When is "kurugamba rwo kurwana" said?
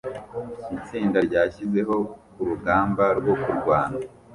2.33-3.97